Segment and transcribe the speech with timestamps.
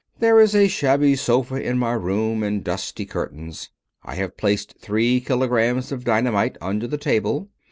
[0.17, 3.69] There is a shabby sofa in my room and dusty curtains.
[4.01, 7.49] I have placed three kilograms of dynamite under the table.